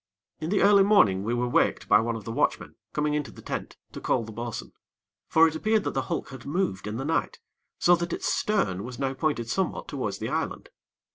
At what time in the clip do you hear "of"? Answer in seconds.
2.15-2.23